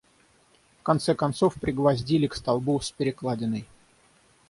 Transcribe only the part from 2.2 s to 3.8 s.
к столбу с перекладиной.